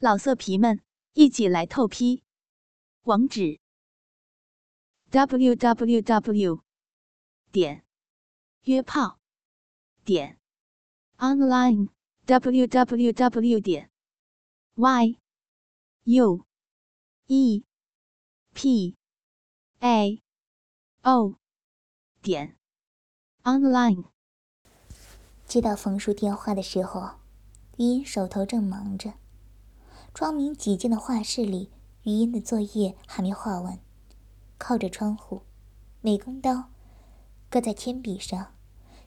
[0.00, 0.80] 老色皮们，
[1.14, 2.22] 一起来透批！
[3.02, 3.58] 网址
[5.10, 6.62] ：w w w
[7.50, 7.84] 点
[8.62, 9.18] 约炮
[10.04, 10.38] 点
[11.16, 11.88] online
[12.26, 13.90] w w w 点
[14.76, 15.18] y
[16.04, 16.46] u
[17.26, 17.64] e
[18.54, 18.96] p
[19.80, 20.22] a
[21.02, 21.34] o
[22.22, 22.56] 点
[23.42, 24.04] online。
[25.44, 27.18] 接到冯叔电话的时候，
[27.78, 29.14] 余音手头正忙着。
[30.18, 31.70] 窗明几净的画室里，
[32.02, 33.78] 余音的作业还没画完，
[34.58, 35.42] 靠着窗户，
[36.00, 36.70] 美工刀
[37.48, 38.52] 搁在铅笔上，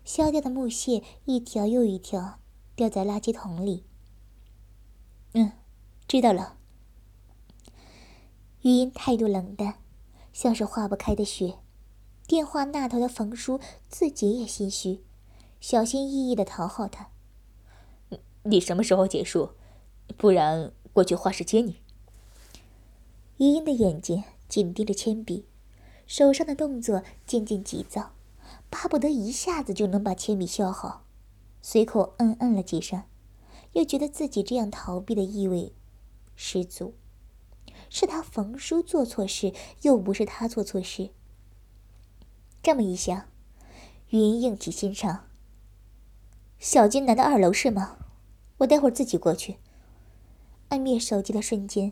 [0.06, 2.40] 削掉的木屑一条又一条
[2.78, 3.84] 掉在垃圾桶里。
[5.34, 5.52] 嗯，
[6.08, 6.56] 知道了。
[8.62, 9.80] 余音态度冷淡，
[10.32, 11.58] 像是化不开的雪。
[12.26, 13.60] 电话那头的冯叔
[13.90, 15.04] 自己也心虚，
[15.60, 17.10] 小心翼翼的讨好他
[18.44, 19.56] ：“你什么时候结束？
[20.16, 21.82] 不然……”过去画室接你。
[23.38, 25.46] 余音的眼睛紧盯着铅笔，
[26.06, 28.14] 手上的动作渐渐急躁，
[28.70, 31.06] 巴不得一下子就能把铅笔削好。
[31.62, 33.04] 随口嗯嗯了几声，
[33.74, 35.74] 又觉得自己这样逃避的意味
[36.36, 36.94] 十足。
[37.90, 41.10] 是他冯叔做错事，又不是他做错事。
[42.64, 43.26] 这么一想，
[44.10, 45.28] 余音硬起心肠。
[46.60, 47.98] 小金南的二楼是吗？
[48.60, 49.58] 我待会儿自己过去。
[50.72, 51.92] 按灭手机的瞬间，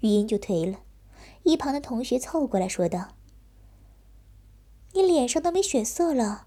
[0.00, 0.80] 语音就颓了。
[1.42, 3.10] 一旁的同学凑过来说道
[4.94, 6.46] ：“你脸上都没血色了，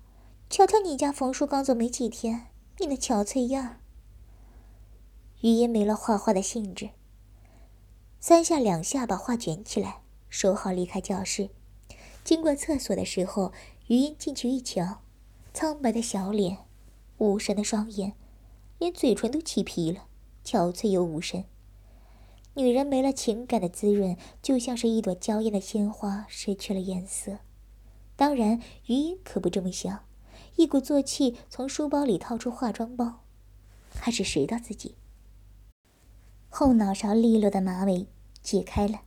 [0.49, 2.47] 瞧瞧你家冯叔刚走没几天，
[2.79, 3.79] 你那憔悴样儿。”
[5.41, 6.89] 语音没了画画的兴致，
[8.19, 11.51] 三下两下把画卷起来，收好离开教室。
[12.23, 13.53] 经过厕所的时候，
[13.85, 15.01] 余音进去一瞧，
[15.53, 16.57] 苍白的小脸，
[17.19, 18.13] 无神的双眼，
[18.79, 20.07] 连嘴唇都起皮了，
[20.43, 21.45] 憔悴又无神。
[22.55, 27.39] 女人没了情感的滋润，就像是一朵娇艳的鲜花失去了颜色。
[28.17, 30.03] 当然，余音可不这么想，
[30.57, 33.21] 一鼓作气从书包里掏出化妆包，
[33.91, 34.95] 开始拾到自己。
[36.49, 38.07] 后脑勺利落的马尾
[38.43, 39.03] 解开了，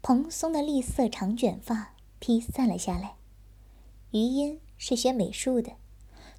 [0.00, 3.16] 蓬松的栗色长卷发披散了下来。
[4.12, 5.72] 余音是学美术的，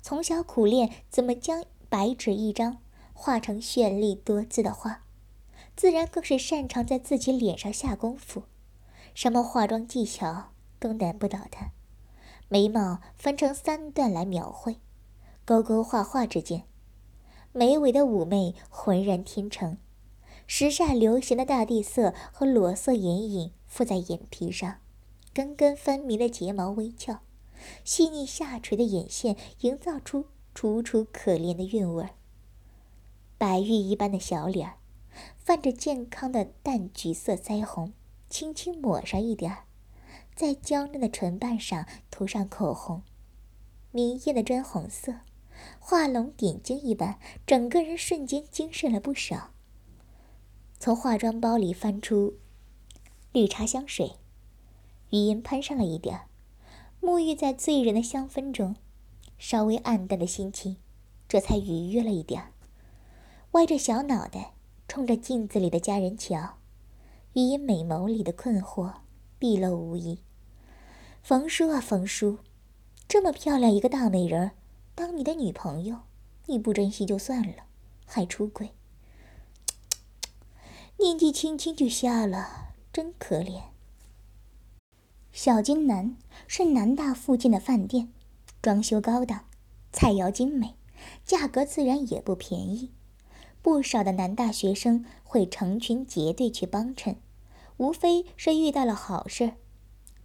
[0.01, 2.77] 从小苦练怎么将白纸一张
[3.13, 5.03] 画成绚丽多姿的画。
[5.77, 8.45] 自然更是擅长在自己脸上下功夫，
[9.13, 11.69] 什么化妆技巧都难不倒他。
[12.49, 14.77] 眉毛分成三段来描绘，
[15.45, 16.63] 勾勾画画之间，
[17.53, 19.77] 眉尾的妩媚浑然天成。
[20.47, 24.77] 时下流行的大地色和裸色眼影附在眼皮上，
[25.31, 27.19] 根根分明的睫毛微翘，
[27.83, 32.09] 细腻下垂的眼线营造出楚楚可怜的韵味儿。
[33.37, 34.77] 白玉一般的小脸儿。
[35.47, 37.93] 泛着健康的淡橘色腮红，
[38.29, 39.63] 轻轻抹上一点儿，
[40.35, 43.01] 在娇嫩的唇瓣上涂上口红，
[43.91, 45.21] 明艳的砖红色，
[45.79, 49.51] 画龙点睛一般，整个人瞬间精神了不少。
[50.79, 52.33] 从化妆包里翻出
[53.31, 54.17] 绿茶香水，
[55.11, 56.27] 余音喷上了一点儿，
[56.99, 58.75] 沐浴在醉人的香氛中，
[59.37, 60.75] 稍微暗淡的心情
[61.29, 62.51] 这才愉悦了一点儿，
[63.51, 64.55] 歪着小脑袋。
[64.87, 66.57] 冲着镜子里的佳人瞧，
[67.33, 68.93] 余音美眸里的困惑
[69.37, 70.19] 毕露无遗。
[71.21, 72.39] 冯叔啊，冯叔，
[73.07, 74.51] 这么漂亮一个大美人，
[74.95, 75.99] 当你的女朋友，
[76.45, 77.65] 你不珍惜就算了，
[78.05, 78.71] 还出轨，
[80.97, 83.63] 年纪轻轻就瞎了，真可怜。
[85.33, 86.15] 小金南
[86.47, 88.11] 是南大附近的饭店，
[88.61, 89.43] 装修高档，
[89.91, 90.75] 菜肴精美，
[91.25, 92.93] 价格自然也不便宜。
[93.67, 97.17] 不少的男大学生会成群结队去帮衬，
[97.75, 99.55] 无非是遇到了好事，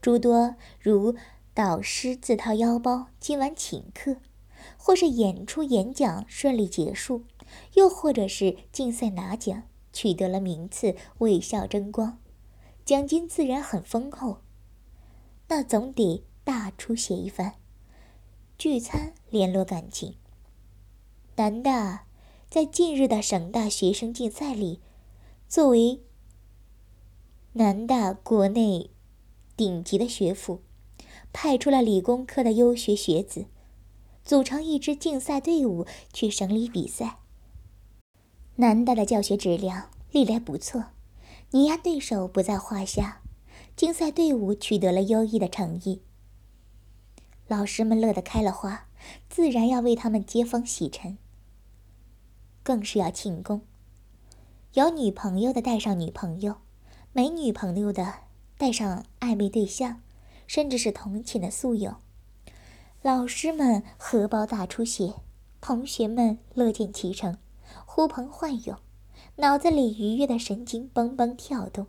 [0.00, 1.16] 诸多如
[1.52, 4.18] 导师自掏腰包今晚请客，
[4.76, 7.24] 或是演出演讲顺利结束，
[7.74, 12.20] 又或者是竞赛拿奖取得了名次，为校争光，
[12.84, 14.38] 奖金自然很丰厚，
[15.48, 17.54] 那总得大出血一番，
[18.56, 20.14] 聚餐联络感情，
[21.34, 22.04] 男大。
[22.52, 24.78] 在近日的省大学生竞赛里，
[25.48, 26.02] 作为
[27.54, 28.90] 南大国内
[29.56, 30.60] 顶级的学府，
[31.32, 33.46] 派出了理工科的优学学子，
[34.22, 37.20] 组成一支竞赛队伍去省里比赛。
[38.56, 40.88] 南大的教学质量历来不错，
[41.52, 43.22] 碾压对手不在话下，
[43.74, 46.02] 竞赛队伍取得了优异的成绩，
[47.48, 48.88] 老师们乐得开了花，
[49.30, 51.16] 自然要为他们接风洗尘。
[52.62, 53.62] 更是要庆功。
[54.74, 56.56] 有女朋友的带上女朋友，
[57.12, 58.14] 没女朋友的
[58.56, 60.00] 带上暧昧对象，
[60.46, 61.96] 甚至是同寝的宿友。
[63.02, 65.14] 老师们荷包大出血，
[65.60, 67.36] 同学们乐见其成，
[67.84, 68.78] 呼朋唤友，
[69.36, 71.86] 脑子里愉悦的神经蹦蹦跳动。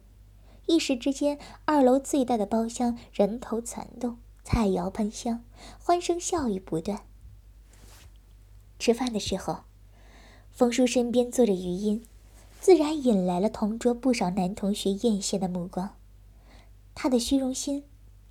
[0.66, 5.44] 一时之间，二楼最大的包厢人头攒动，菜肴喷香，
[5.80, 7.02] 欢声笑语不断。
[8.80, 9.60] 吃饭的时候，
[10.54, 12.06] 冯叔身边坐着余音。
[12.62, 15.96] 自然引来了同桌不少男同学艳羡的目光，
[16.96, 17.84] 他的虚荣心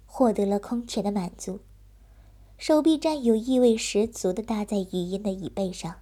[0.06, 1.60] 获得了空前的满足，
[2.56, 5.96] 手臂占有意味十足的搭在余音的椅背上。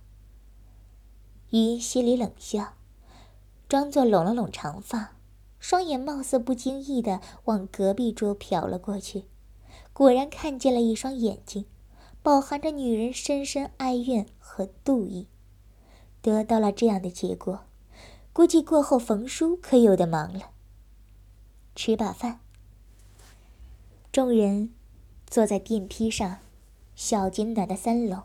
[1.50, 2.75] 余音心里冷笑，
[3.69, 5.17] 装作拢了拢长发，
[5.58, 9.25] 双眼貌似不经意的往隔壁桌瞟了过去，
[9.93, 11.64] 果然看见了一双眼睛，
[12.22, 15.26] 饱含着女人深深哀怨和妒意，
[16.22, 17.64] 得到了这样的结果。
[18.32, 20.52] 估计过后冯叔可有的忙了。
[21.75, 22.40] 吃罢饭，
[24.12, 24.72] 众人
[25.26, 26.38] 坐在电梯上，
[26.94, 28.25] 小景暖的三楼。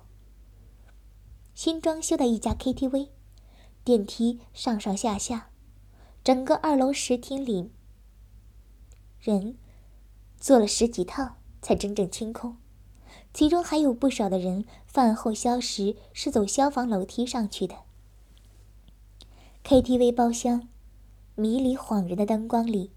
[1.53, 3.09] 新装修的一家 KTV，
[3.83, 5.49] 电梯上上下下，
[6.23, 7.71] 整个二楼十厅里
[9.19, 9.57] 人
[10.37, 12.57] 坐了十几趟才真正清空，
[13.33, 17.84] 其中还有不少的人饭后消食是走消防楼梯上去的。
[19.67, 20.67] KTV 包厢，
[21.33, 22.91] 迷离恍然的灯光里，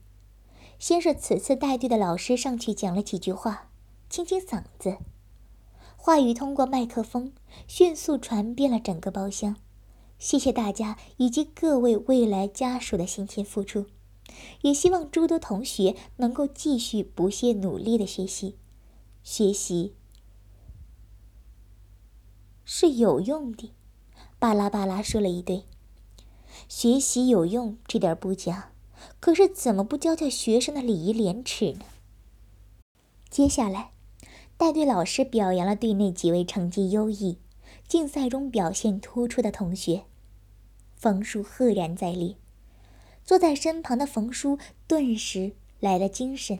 [0.78, 3.70] 先是此次带队的老师上去讲了几句话，
[4.10, 4.98] 清清嗓子，
[5.96, 7.32] 话语通过麦克风
[7.66, 9.56] 迅速传遍了整个包厢。
[10.18, 13.86] 谢谢大家以及各位未来家属的辛勤付出，
[14.60, 18.58] 也希望诸多同学能够继续不懈努力的学习，
[19.22, 19.94] 学习
[22.66, 23.72] 是有用的。
[24.38, 25.64] 巴拉巴拉说了一堆。
[26.68, 28.72] 学习有用，这点不假，
[29.20, 31.84] 可是怎么不教教学生的礼仪廉耻呢？
[33.30, 33.90] 接下来，
[34.56, 37.38] 带队老师表扬了队内几位成绩优异、
[37.86, 40.04] 竞赛中表现突出的同学。
[40.96, 42.36] 冯叔赫然在列，
[43.24, 46.58] 坐在身旁的冯叔顿时来了精神，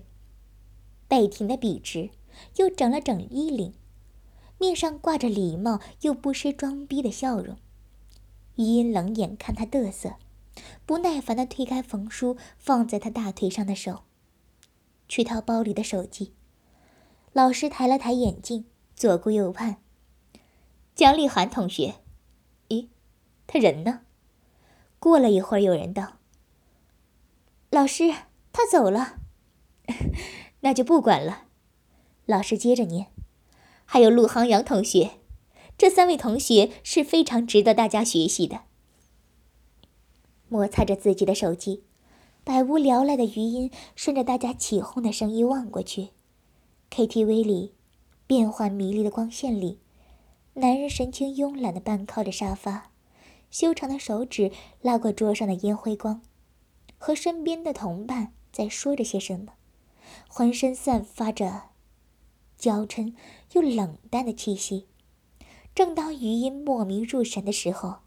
[1.08, 2.10] 背挺的笔直，
[2.56, 3.74] 又整了整衣领，
[4.58, 7.56] 面上挂着礼貌又不失装逼的笑容。
[8.58, 10.16] 余音冷眼看他嘚瑟，
[10.84, 14.02] 不耐烦地推开冯叔放在他大腿上的手，
[15.08, 16.34] 去掏包里的手机。
[17.32, 18.64] 老师抬了抬眼镜，
[18.96, 19.76] 左顾右盼。
[20.96, 22.00] 姜丽涵同学，
[22.68, 22.88] 咦，
[23.46, 24.00] 他人呢？
[24.98, 26.14] 过了一会儿，有人道
[27.70, 28.12] ：“老师，
[28.52, 29.20] 他走了。
[30.62, 31.44] ”那就不管了。
[32.26, 33.12] 老师接着念
[33.86, 35.12] ：“还有陆航阳同学。”
[35.78, 38.62] 这三位同学是非常值得大家学习的。
[40.48, 41.84] 摩擦着自己的手机，
[42.42, 46.08] 百无聊赖的余音顺着大家起哄的声音望过去
[46.90, 47.74] ，KTV 里
[48.26, 49.78] 变幻迷离的光线里，
[50.54, 52.90] 男人神情慵懒的半靠着沙发，
[53.48, 54.50] 修长的手指
[54.82, 56.22] 拉过桌上的烟灰缸，
[56.98, 59.52] 和身边的同伴在说着些什么，
[60.26, 61.66] 浑身散发着
[62.56, 63.14] 娇嗔
[63.52, 64.86] 又冷淡的气息。
[65.78, 67.98] 正当余音莫名入神的时候，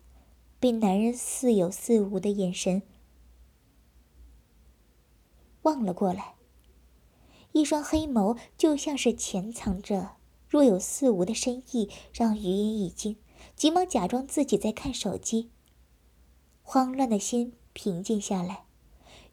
[0.60, 2.82] 被男人似有似无的眼神
[5.62, 6.34] 望了过来。
[7.54, 10.18] 一双黑眸就像是潜藏着
[10.50, 13.16] 若有似无的深意，让余音一惊，
[13.56, 15.50] 急忙假装自己在看手机。
[16.64, 18.66] 慌乱的心平静下来，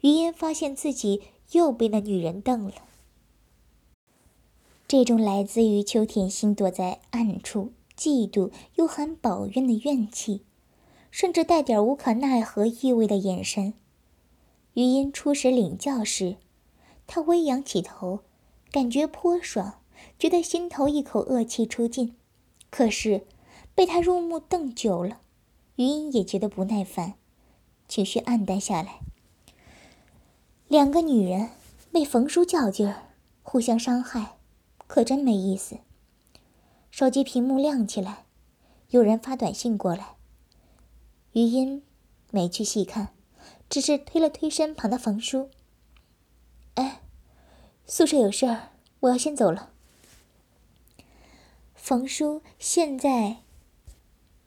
[0.02, 2.74] 余音发现自己又被那女人瞪了。
[4.86, 7.72] 这种来自于秋田心躲在暗处。
[7.98, 10.44] 嫉妒又含抱怨的怨气，
[11.10, 13.74] 甚至带点无可奈何意味的眼神。
[14.74, 16.36] 余音初时领教时，
[17.08, 18.20] 他微扬起头，
[18.70, 19.80] 感觉颇爽，
[20.16, 22.14] 觉得心头一口恶气出尽。
[22.70, 23.26] 可是
[23.74, 25.20] 被他入目瞪久了，
[25.74, 27.14] 余音也觉得不耐烦，
[27.88, 29.00] 情绪黯淡下来。
[30.68, 31.48] 两个女人
[31.92, 34.36] 为冯叔较劲儿，互相伤害，
[34.86, 35.78] 可真没意思。
[36.90, 38.24] 手机屏幕亮起来，
[38.90, 40.16] 有人发短信过来。
[41.32, 41.82] 余音
[42.30, 43.14] 没去细看，
[43.68, 45.50] 只是推了推身旁的冯叔
[46.74, 47.02] ：“哎，
[47.86, 49.70] 宿舍有事儿，我要先走了。”
[51.74, 53.38] 冯叔现在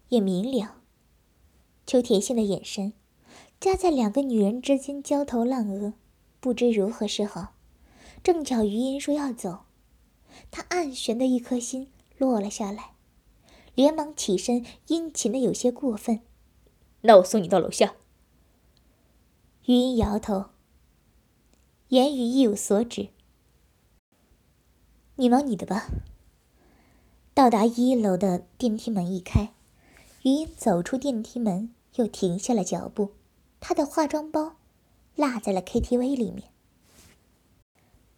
[0.10, 0.76] 也明了，
[1.88, 2.94] 邱铁信的眼神
[3.60, 5.94] 夹在两个女人之间焦头烂额，
[6.40, 7.54] 不知如何是好。
[8.22, 9.62] 正巧余音说要走，
[10.52, 11.88] 他暗悬的一颗心。
[12.22, 12.92] 落了下来，
[13.74, 16.20] 连忙起身，殷勤的有些过分。
[17.02, 17.96] 那我送你到楼下。
[19.66, 20.46] 余音摇头，
[21.88, 23.10] 言语意有所指。
[25.16, 25.88] 你忙你的吧。
[27.34, 29.52] 到达一楼的电梯门一开，
[30.22, 33.14] 余音走出电梯门，又停下了脚步。
[33.60, 34.58] 她的化妆包
[35.16, 36.50] 落在了 KTV 里面。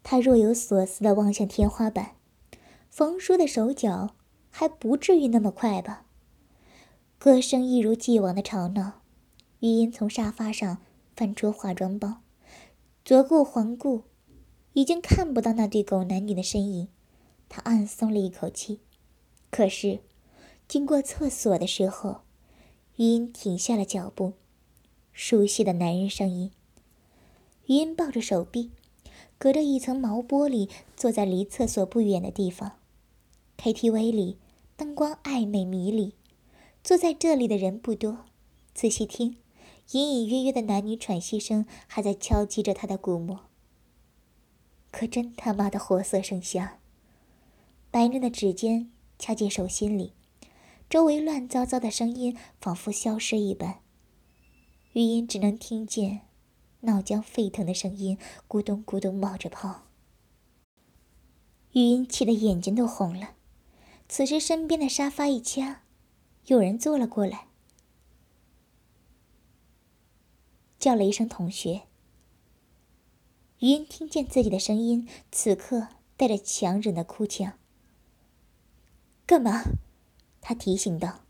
[0.04, 2.18] 她若有所思的望向天花板，
[2.96, 4.14] 冯叔的手脚
[4.52, 6.06] 还不至于那么快吧？
[7.18, 9.02] 歌声一如既往的吵闹。
[9.62, 10.78] 余音从沙发上
[11.16, 12.22] 翻出化妆包，
[13.04, 14.04] 左顾环顾，
[14.74, 16.88] 已经看不到那对狗男女的身影。
[17.50, 18.80] 他暗松了一口气。
[19.50, 20.02] 可是，
[20.68, 22.22] 经过厕所的时候，
[22.98, 24.34] 余音停下了脚步。
[25.12, 26.52] 熟悉的男人声音。
[27.66, 28.70] 余音抱着手臂，
[29.40, 32.74] 隔着一层毛玻璃，坐在离厕所不远的地方。
[33.64, 34.40] KTV 里
[34.76, 36.16] 灯光暧昧迷离，
[36.84, 38.26] 坐在这里的人不多。
[38.74, 39.38] 仔细听。
[39.92, 43.40] 隐隐约约的男女喘息声还在敲击着他的鼓膜，
[44.92, 46.78] 可真他妈的活色生香。
[47.90, 50.12] 白嫩的指尖掐进手心里，
[50.90, 53.80] 周围乱糟糟的声音仿佛消失一般。
[54.92, 56.22] 余音只能听见
[56.82, 58.18] 脑浆沸腾的声音，
[58.50, 59.84] 咕咚咕咚冒着泡。
[61.72, 63.36] 余音气得眼睛都红了。
[64.16, 65.82] 此时身边的沙发一掐，
[66.46, 67.48] 有人坐了过来。
[70.78, 71.88] 叫了一声“同学”，
[73.58, 77.58] 余音听见自己的声音，此刻带着强忍的哭腔。
[79.26, 79.64] 干嘛？
[80.42, 81.22] 他提醒道：“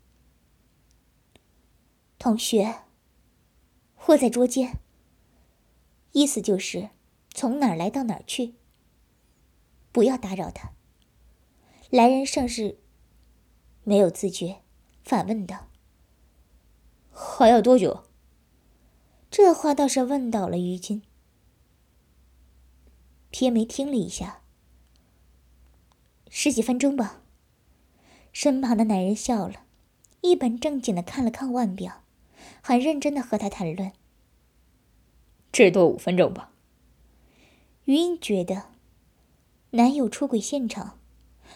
[2.20, 2.82] 同学，
[4.08, 4.78] 我在捉奸。
[6.12, 6.90] 意思就是
[7.32, 8.56] 从哪儿来到哪儿去。
[9.90, 10.72] 不要打扰他。”
[11.94, 12.76] 来人甚是
[13.84, 14.62] 没有自觉，
[15.04, 15.68] 反问道
[17.14, 18.02] ：“还要多久？”
[19.30, 21.02] 这话倒是问倒了于军，
[23.30, 24.42] 撇眉听了一下，
[26.28, 27.22] 十几分钟吧。
[28.32, 29.64] 身旁的男人笑了，
[30.22, 32.02] 一本正经的看了看腕表，
[32.60, 33.92] 很认真的和他谈论。
[35.52, 36.50] 至多五分钟吧。
[37.84, 38.70] 于英觉得，
[39.70, 40.98] 男友出轨现场，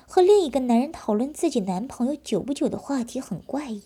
[0.07, 3.85] 和另一个男人讨论自己男朋友久不久的话题很怪异。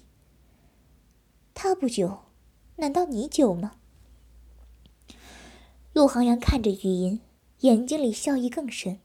[1.54, 2.20] 他不久，
[2.76, 3.76] 难道你久吗？
[5.92, 7.20] 陆航阳看着余音，
[7.60, 8.98] 眼睛里笑意更深。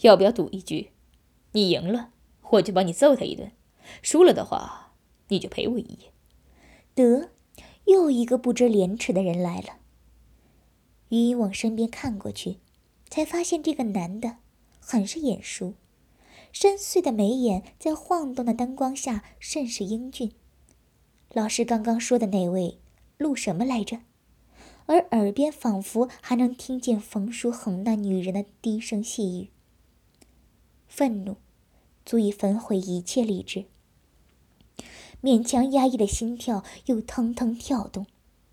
[0.00, 0.90] 要不要赌一局？
[1.52, 2.10] 你赢了，
[2.50, 3.50] 我就帮你揍他一顿；
[4.02, 4.92] 输了的话，
[5.28, 6.12] 你就陪我一夜。
[6.94, 7.30] 得，
[7.84, 9.78] 又一个不知廉耻的人来了。
[11.10, 12.58] 余音往身边看过去，
[13.08, 14.38] 才发现这个男的
[14.80, 15.74] 很是眼熟，
[16.52, 20.32] 深邃的眉眼在晃动的灯光下甚是英俊。
[21.32, 22.78] 老师刚刚说的那位，
[23.18, 24.00] 陆什么来着？
[24.86, 29.50] 而耳边仿佛还能听见冯书恒那女人的低声细语。
[30.88, 31.36] 愤怒，
[32.06, 33.66] 足以焚毁一切理智。
[35.22, 38.06] 勉强压抑的心跳又腾腾跳动，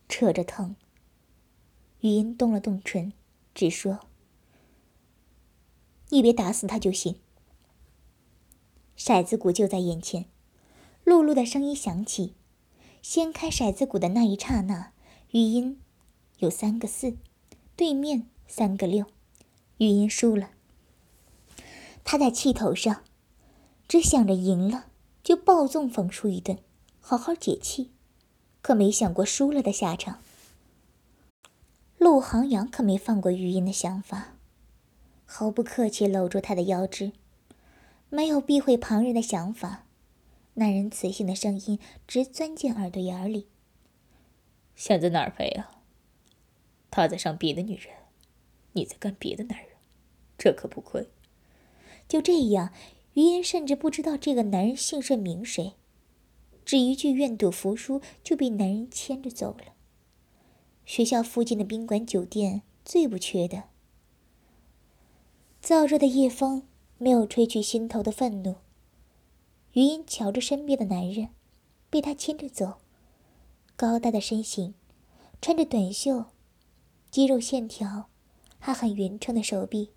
[0.09, 0.75] 扯着疼。
[2.01, 3.13] 语音动了动唇，
[3.53, 4.01] 只说
[6.09, 7.15] ：“你别打死他就行。”
[8.97, 10.25] 骰子鼓就在眼前，
[11.03, 12.33] 露露的声音响起。
[13.01, 14.91] 掀开骰子鼓的那一刹那，
[15.31, 15.79] 语音。
[16.39, 17.15] 有三个四，
[17.75, 19.05] 对面三个六，
[19.77, 20.49] 语音输了。
[22.03, 23.03] 他在气头上，
[23.87, 24.87] 只想着赢了
[25.23, 26.57] 就暴揍冯叔一顿，
[26.99, 27.91] 好好解气，
[28.61, 30.19] 可没想过输了的下场。
[31.97, 34.35] 陆航阳可没放过余音的想法，
[35.25, 37.13] 毫不客气搂住他的腰肢，
[38.15, 39.85] 没有避讳旁人的想法，
[40.53, 43.47] 那人磁性的声音直钻进耳朵眼里。
[44.73, 45.81] 想在哪儿陪啊？
[46.89, 47.93] 他在上别的女人，
[48.71, 49.71] 你在干别的男人，
[50.37, 51.09] 这可不亏。
[52.07, 52.71] 就这样，
[53.15, 55.73] 余音甚至不知道这个男人姓甚名谁，
[56.63, 59.73] 只一句愿赌服输就被男人牵着走了。
[60.85, 63.63] 学校附近的宾馆酒店最不缺的。
[65.61, 66.63] 燥热的夜风
[66.97, 68.55] 没有吹去心头的愤怒。
[69.73, 71.29] 余音瞧着身边的男人，
[71.89, 72.75] 被他牵着走，
[73.75, 74.73] 高大的身形，
[75.41, 76.25] 穿着短袖。
[77.11, 78.07] 肌肉线条，
[78.59, 79.91] 还很匀称的手臂，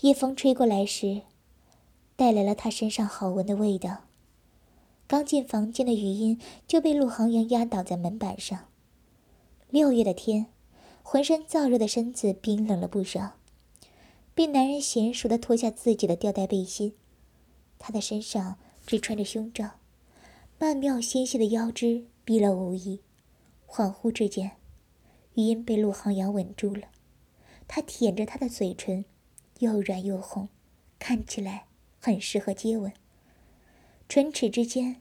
[0.00, 1.22] 夜风吹过来时，
[2.16, 4.04] 带来了他身上好闻的味道。
[5.06, 8.66] 刚进房间的余音就被陆航阳压倒在门板上。
[9.68, 10.46] 六月的天，
[11.02, 13.32] 浑身燥热的身子冰冷了不少，
[14.34, 16.94] 被男人娴熟的脱下自己的吊带背心。
[17.78, 19.72] 他的身上只穿着胸罩，
[20.58, 23.00] 曼妙纤细的腰肢毕露无遗。
[23.66, 24.52] 恍惚之间。
[25.34, 26.88] 余音被陆航阳吻住了，
[27.66, 29.06] 他舔着她的嘴唇，
[29.60, 30.50] 又软又红，
[30.98, 32.92] 看起来很适合接吻。
[34.10, 35.00] 唇齿之间，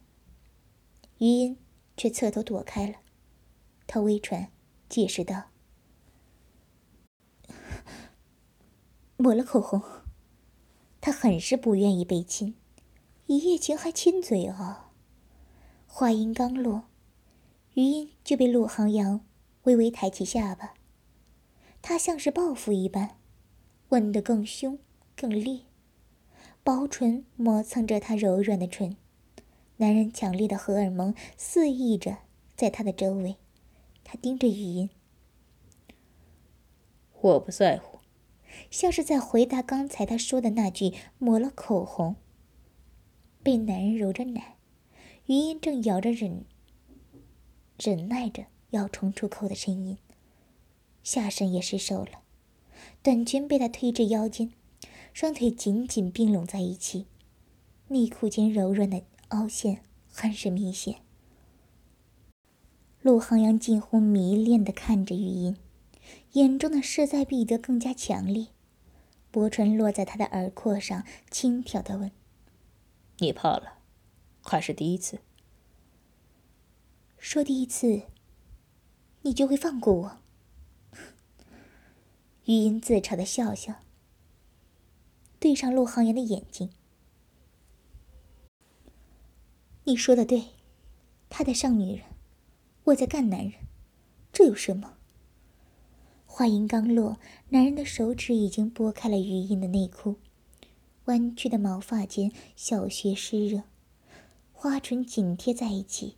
[1.17, 1.57] 余音
[1.97, 2.99] 却侧头躲开了。
[3.85, 4.53] 他微喘，
[4.87, 5.49] 解释道
[9.21, 9.81] ：“抹了口红。”
[10.99, 12.55] 他很是不愿意被亲，
[13.25, 14.91] 一夜情还亲嘴啊！
[15.87, 16.83] 话音刚落，
[17.73, 19.21] 余音就被陆航阳
[19.63, 20.75] 微微抬起下巴。
[21.81, 23.17] 他像是报复一般，
[23.89, 24.77] 吻得更凶
[25.15, 25.61] 更烈，
[26.63, 28.95] 薄唇磨蹭着他柔软的唇，
[29.77, 32.19] 男人强烈的荷尔蒙肆意着
[32.55, 33.37] 在他的周围。
[34.03, 34.89] 他盯着余音，
[37.21, 37.90] 我不在乎。
[38.69, 42.15] 像是在回答刚才他说的那句“抹了口红”。
[43.43, 44.57] 被男人揉着奶，
[45.25, 46.45] 余音正咬着忍，
[47.79, 49.97] 忍耐着要冲出口的声音，
[51.03, 52.19] 下身也失手了，
[53.01, 54.51] 短裙被他推至腰间，
[55.11, 57.07] 双腿紧紧并拢在一起，
[57.87, 60.97] 内裤间柔软的凹陷很是明显。
[63.01, 65.57] 陆航阳近乎迷恋地看着余音。
[66.33, 68.47] 眼中的势在必得更加强烈，
[69.31, 72.09] 薄唇落在他的耳廓上，轻佻的问
[73.19, 73.79] ：“你怕了，
[74.41, 75.19] 还是第一次？
[77.17, 78.03] 说第一次，
[79.23, 80.17] 你就会放过我？”
[82.45, 83.81] 余音自嘲的笑笑，
[85.37, 86.71] 对上陆航阳的眼睛
[89.83, 90.51] ：“你说的对，
[91.29, 92.05] 他在上女人，
[92.85, 93.53] 我在干男人，
[94.31, 94.97] 这有什么？”
[96.33, 97.19] 话音刚落，
[97.49, 100.15] 男人的手指已经拨开了余音的内裤，
[101.05, 103.63] 弯曲的毛发间小穴湿热，
[104.53, 106.15] 花唇紧贴在一起，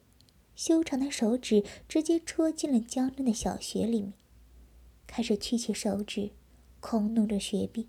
[0.56, 4.14] 修长的手指直接戳进了娇嫩的小穴里面，
[5.08, 6.30] 开始曲起手指，
[6.80, 7.88] 空弄着穴壁。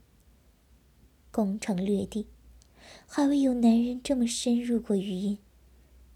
[1.30, 2.26] 攻城略地，
[3.06, 5.39] 还未有男人这么深入过余音，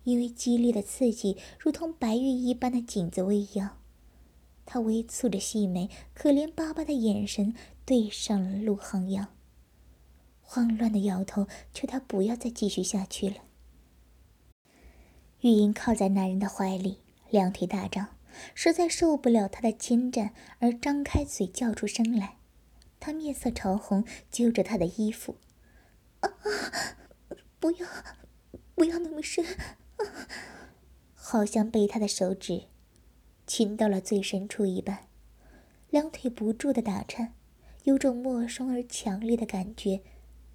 [0.05, 3.77] 因为激烈的刺激，如同白玉一般的颈子微扬。
[4.71, 7.55] 他微蹙着细眉，可怜巴巴的眼神
[7.87, 9.35] 对上了陆航阳，
[10.43, 13.37] 慌乱的摇头，求他不要再继续下去了。
[15.41, 16.99] 玉英靠在男人的怀里，
[17.31, 18.09] 两腿大张，
[18.55, 22.37] 实在受不了他的侵占，而张开嘴叫出声来。
[23.01, 25.37] 他面色潮红，揪着他的衣服
[26.21, 26.29] ：“啊，
[27.59, 27.89] 不要，
[28.75, 29.43] 不要那么深！”
[29.97, 30.05] 啊
[31.15, 32.65] 好像被他的手指。
[33.49, 35.09] 亲到了最深处一般，
[35.89, 37.33] 两腿不住的打颤，
[37.85, 40.03] 有种陌生而强烈的感觉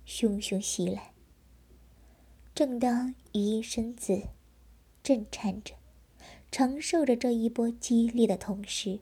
[0.06, 1.12] 汹汹袭来。
[2.53, 4.27] 正当余音身子
[5.01, 5.73] 震颤着，
[6.51, 8.99] 承受着这一波激烈的同时，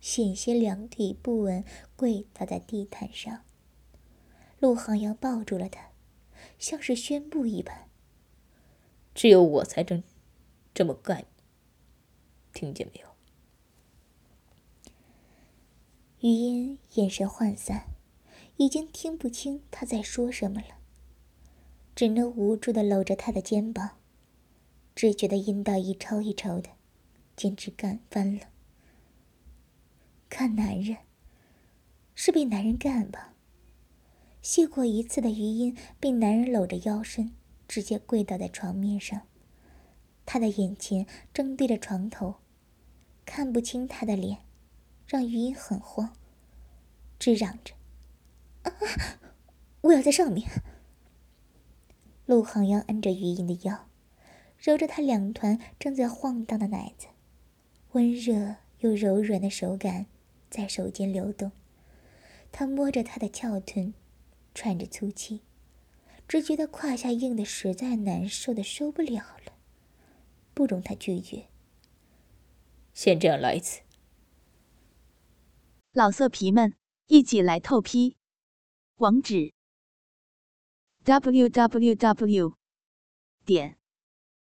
[0.00, 1.62] 险些两腿不稳
[1.94, 3.42] 跪倒在地毯上。
[4.58, 5.90] 陆航阳抱住了他，
[6.58, 7.90] 像是宣布一般
[9.14, 10.02] ：“只有我才真
[10.72, 11.26] 这么干。”
[12.52, 13.08] 听见没有？
[16.20, 17.86] 余音眼神涣散，
[18.56, 20.76] 已经听不清他在说什么了，
[21.96, 23.98] 只能无助的搂着他的肩膀，
[24.94, 26.70] 只觉得阴道一抽一抽的，
[27.34, 28.42] 简直干翻了。
[30.28, 30.98] 看男人，
[32.14, 33.34] 是被男人干吧？
[34.40, 37.32] 谢过一次的余音被男人搂着腰身，
[37.66, 39.22] 直接跪倒在床面上，
[40.24, 42.36] 他的眼前正对着床头。
[43.24, 44.38] 看不清他的脸，
[45.06, 46.14] 让余音很慌，
[47.18, 47.74] 直嚷着
[48.64, 48.72] ：“啊，
[49.82, 50.48] 我要在上面！”
[52.26, 53.88] 陆航阳按着余音的腰，
[54.58, 57.08] 揉着她两团正在晃荡的奶子，
[57.92, 60.06] 温热又柔软的手感
[60.50, 61.52] 在手间流动。
[62.50, 63.94] 他摸着她的翘臀，
[64.54, 65.40] 喘着粗气，
[66.28, 69.52] 只觉得胯下硬的实在难受的受不了了，
[70.54, 71.46] 不容他拒绝。
[72.92, 73.82] 先这样来一次。
[75.92, 76.74] 老色皮们，
[77.06, 78.16] 一起来透批！
[78.96, 79.52] 网址
[81.04, 82.56] ：w w w
[83.44, 83.78] 点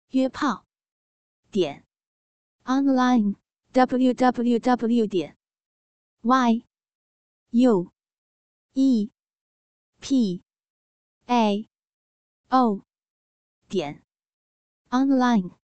[0.09, 0.65] 约炮
[1.51, 1.85] 点
[2.63, 3.35] online
[3.73, 5.37] w w w 点
[6.21, 6.65] y
[7.51, 7.91] u
[8.73, 9.11] e
[9.99, 10.43] p
[11.25, 11.67] a
[12.49, 12.85] o
[13.67, 14.03] 点
[14.89, 15.64] online。